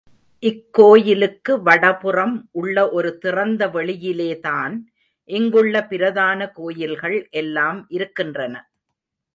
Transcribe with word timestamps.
இக்கோயிலுக்கு 0.43 1.61
வடபுறம் 1.61 2.49
உள்ள 2.51 2.89
ஒரு 2.89 3.17
திறந்த 3.17 3.67
வெளியிலேதான் 3.67 4.79
இங்குள்ள 5.29 5.85
பிரதான 5.85 6.49
கோயில்கள் 6.49 7.27
எல்லாம் 7.31 7.85
இருக்கின்றன. 7.89 8.71